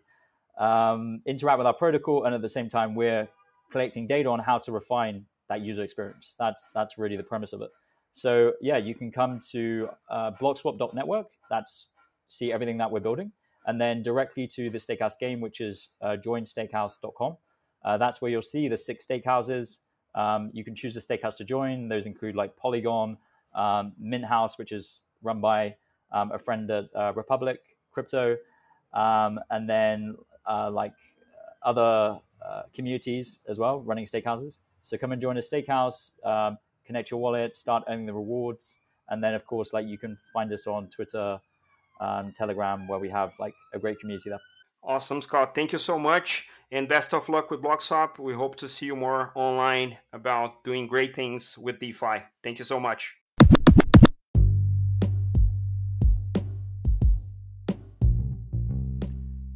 [0.58, 3.28] Um, interact with our protocol, and at the same time, we're
[3.72, 6.36] collecting data on how to refine that user experience.
[6.38, 7.70] That's that's really the premise of it.
[8.12, 11.28] So yeah, you can come to uh, blockswap.network.
[11.50, 11.90] That's
[12.28, 13.32] see everything that we're building,
[13.66, 17.38] and then directly to the Stakehouse game, which is uh, joinstakehouse.com.
[17.84, 19.80] Uh, that's where you'll see the six stakehouses.
[20.16, 21.90] Um, you can choose the stakehouse to join.
[21.90, 23.18] Those include like Polygon,
[23.56, 25.76] um, Mint House, which is run by
[26.12, 27.60] um, a friend at uh, Republic
[27.94, 28.38] Crypto,
[28.94, 30.16] um, and then
[30.50, 30.94] uh, like
[31.64, 34.60] other uh, communities as well running stakehouses.
[34.82, 38.80] So come and join a stakehouse, um, connect your wallet, start earning the rewards,
[39.10, 41.40] and then of course like you can find us on Twitter,
[42.02, 44.42] um, Telegram, where we have like a great community there.
[44.84, 45.56] Awesome, Scott.
[45.56, 48.20] Thank you so much, and best of luck with BlockSwap.
[48.20, 52.24] We hope to see you more online about doing great things with DeFi.
[52.44, 53.16] Thank you so much.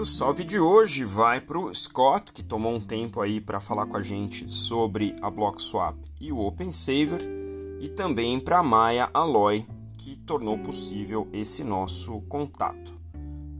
[0.00, 3.84] O salve de hoje vai para o Scott, que tomou um tempo aí para falar
[3.84, 7.20] com a gente sobre a BlockSwap e o OpenSaver,
[7.78, 9.66] e também para a Maia Aloy,
[9.98, 12.94] que tornou possível esse nosso contato.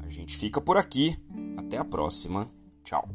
[0.02, 1.14] A gente fica por aqui,
[1.58, 2.48] até a próxima,
[2.82, 3.06] tchau.